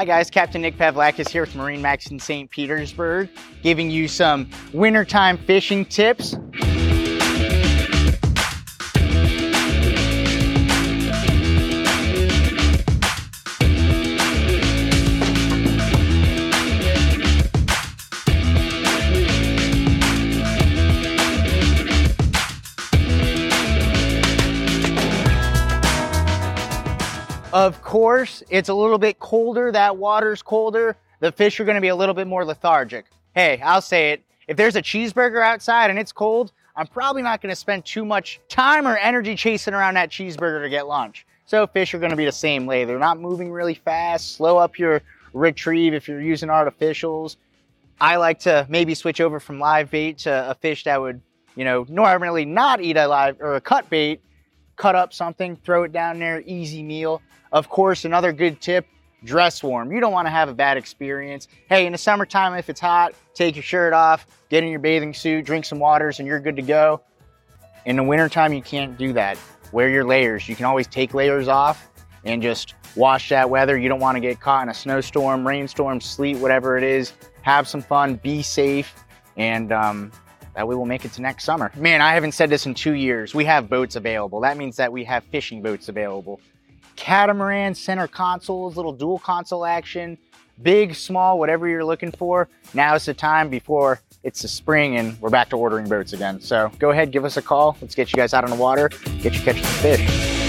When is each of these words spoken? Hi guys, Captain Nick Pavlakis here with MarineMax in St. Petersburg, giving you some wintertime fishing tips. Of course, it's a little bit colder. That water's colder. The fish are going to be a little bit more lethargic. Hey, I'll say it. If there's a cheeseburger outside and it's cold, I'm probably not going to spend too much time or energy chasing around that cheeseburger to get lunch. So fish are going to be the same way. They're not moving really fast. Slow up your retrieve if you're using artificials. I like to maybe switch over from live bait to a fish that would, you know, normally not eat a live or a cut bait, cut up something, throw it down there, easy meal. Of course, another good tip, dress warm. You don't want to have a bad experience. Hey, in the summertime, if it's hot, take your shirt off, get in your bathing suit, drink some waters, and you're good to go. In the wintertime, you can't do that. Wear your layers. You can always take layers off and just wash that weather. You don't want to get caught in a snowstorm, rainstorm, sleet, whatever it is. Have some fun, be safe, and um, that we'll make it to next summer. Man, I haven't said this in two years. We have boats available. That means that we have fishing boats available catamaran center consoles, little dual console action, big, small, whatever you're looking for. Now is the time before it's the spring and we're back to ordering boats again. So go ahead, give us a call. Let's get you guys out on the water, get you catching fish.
Hi 0.00 0.06
guys, 0.06 0.30
Captain 0.30 0.62
Nick 0.62 0.78
Pavlakis 0.78 1.28
here 1.28 1.42
with 1.42 1.52
MarineMax 1.52 2.10
in 2.10 2.18
St. 2.18 2.50
Petersburg, 2.50 3.28
giving 3.62 3.90
you 3.90 4.08
some 4.08 4.48
wintertime 4.72 5.36
fishing 5.36 5.84
tips. 5.84 6.36
Of 27.52 27.82
course, 27.82 28.44
it's 28.48 28.68
a 28.68 28.74
little 28.74 28.98
bit 28.98 29.18
colder. 29.18 29.72
That 29.72 29.96
water's 29.96 30.40
colder. 30.40 30.96
The 31.18 31.32
fish 31.32 31.58
are 31.58 31.64
going 31.64 31.74
to 31.74 31.80
be 31.80 31.88
a 31.88 31.96
little 31.96 32.14
bit 32.14 32.28
more 32.28 32.44
lethargic. 32.44 33.06
Hey, 33.34 33.60
I'll 33.60 33.82
say 33.82 34.12
it. 34.12 34.22
If 34.46 34.56
there's 34.56 34.76
a 34.76 34.82
cheeseburger 34.82 35.42
outside 35.44 35.90
and 35.90 35.98
it's 35.98 36.12
cold, 36.12 36.52
I'm 36.76 36.86
probably 36.86 37.22
not 37.22 37.42
going 37.42 37.50
to 37.50 37.56
spend 37.56 37.84
too 37.84 38.04
much 38.04 38.40
time 38.48 38.86
or 38.86 38.96
energy 38.96 39.34
chasing 39.34 39.74
around 39.74 39.94
that 39.94 40.10
cheeseburger 40.10 40.62
to 40.62 40.68
get 40.68 40.86
lunch. 40.86 41.26
So 41.44 41.66
fish 41.66 41.92
are 41.92 41.98
going 41.98 42.10
to 42.10 42.16
be 42.16 42.24
the 42.24 42.32
same 42.32 42.66
way. 42.66 42.84
They're 42.84 43.00
not 43.00 43.20
moving 43.20 43.50
really 43.50 43.74
fast. 43.74 44.34
Slow 44.34 44.56
up 44.56 44.78
your 44.78 45.02
retrieve 45.32 45.92
if 45.92 46.06
you're 46.06 46.20
using 46.20 46.48
artificials. 46.48 47.36
I 48.00 48.16
like 48.16 48.38
to 48.40 48.64
maybe 48.68 48.94
switch 48.94 49.20
over 49.20 49.40
from 49.40 49.58
live 49.58 49.90
bait 49.90 50.18
to 50.18 50.50
a 50.50 50.54
fish 50.54 50.84
that 50.84 51.00
would, 51.00 51.20
you 51.56 51.64
know, 51.64 51.84
normally 51.88 52.44
not 52.44 52.80
eat 52.80 52.96
a 52.96 53.08
live 53.08 53.40
or 53.40 53.56
a 53.56 53.60
cut 53.60 53.90
bait, 53.90 54.20
cut 54.80 54.96
up 54.96 55.12
something, 55.12 55.56
throw 55.56 55.82
it 55.82 55.92
down 55.92 56.18
there, 56.18 56.42
easy 56.46 56.82
meal. 56.82 57.20
Of 57.52 57.68
course, 57.68 58.06
another 58.06 58.32
good 58.32 58.62
tip, 58.62 58.86
dress 59.24 59.62
warm. 59.62 59.92
You 59.92 60.00
don't 60.00 60.12
want 60.12 60.24
to 60.24 60.30
have 60.30 60.48
a 60.48 60.54
bad 60.54 60.78
experience. 60.78 61.48
Hey, 61.68 61.84
in 61.84 61.92
the 61.92 61.98
summertime, 61.98 62.54
if 62.54 62.70
it's 62.70 62.80
hot, 62.80 63.12
take 63.34 63.56
your 63.56 63.62
shirt 63.62 63.92
off, 63.92 64.26
get 64.48 64.64
in 64.64 64.70
your 64.70 64.78
bathing 64.78 65.12
suit, 65.12 65.44
drink 65.44 65.66
some 65.66 65.78
waters, 65.78 66.18
and 66.18 66.26
you're 66.26 66.40
good 66.40 66.56
to 66.56 66.62
go. 66.62 67.02
In 67.84 67.96
the 67.96 68.02
wintertime, 68.02 68.54
you 68.54 68.62
can't 68.62 68.96
do 68.96 69.12
that. 69.12 69.36
Wear 69.70 69.90
your 69.90 70.04
layers. 70.04 70.48
You 70.48 70.56
can 70.56 70.64
always 70.64 70.86
take 70.86 71.12
layers 71.12 71.46
off 71.46 71.90
and 72.24 72.40
just 72.40 72.74
wash 72.96 73.28
that 73.28 73.50
weather. 73.50 73.76
You 73.76 73.90
don't 73.90 74.00
want 74.00 74.16
to 74.16 74.20
get 74.20 74.40
caught 74.40 74.62
in 74.62 74.70
a 74.70 74.74
snowstorm, 74.74 75.46
rainstorm, 75.46 76.00
sleet, 76.00 76.38
whatever 76.38 76.78
it 76.78 76.84
is. 76.84 77.12
Have 77.42 77.68
some 77.68 77.82
fun, 77.82 78.14
be 78.14 78.40
safe, 78.40 78.94
and 79.36 79.72
um, 79.72 80.10
that 80.54 80.66
we'll 80.66 80.84
make 80.84 81.04
it 81.04 81.12
to 81.12 81.22
next 81.22 81.44
summer. 81.44 81.70
Man, 81.76 82.00
I 82.00 82.14
haven't 82.14 82.32
said 82.32 82.50
this 82.50 82.66
in 82.66 82.74
two 82.74 82.94
years. 82.94 83.34
We 83.34 83.44
have 83.44 83.68
boats 83.68 83.96
available. 83.96 84.40
That 84.40 84.56
means 84.56 84.76
that 84.76 84.92
we 84.92 85.04
have 85.04 85.24
fishing 85.24 85.62
boats 85.62 85.88
available 85.88 86.40
catamaran 87.00 87.74
center 87.74 88.06
consoles, 88.06 88.76
little 88.76 88.92
dual 88.92 89.18
console 89.18 89.64
action, 89.64 90.18
big, 90.62 90.94
small, 90.94 91.38
whatever 91.38 91.66
you're 91.66 91.84
looking 91.84 92.12
for. 92.12 92.48
Now 92.74 92.94
is 92.94 93.06
the 93.06 93.14
time 93.14 93.48
before 93.48 94.00
it's 94.22 94.42
the 94.42 94.48
spring 94.48 94.96
and 94.96 95.18
we're 95.20 95.30
back 95.30 95.48
to 95.50 95.56
ordering 95.56 95.88
boats 95.88 96.12
again. 96.12 96.40
So 96.40 96.70
go 96.78 96.90
ahead, 96.90 97.10
give 97.10 97.24
us 97.24 97.38
a 97.38 97.42
call. 97.42 97.76
Let's 97.80 97.94
get 97.94 98.12
you 98.12 98.16
guys 98.16 98.34
out 98.34 98.44
on 98.44 98.50
the 98.50 98.56
water, 98.56 98.90
get 99.22 99.34
you 99.34 99.40
catching 99.40 99.64
fish. 99.64 100.39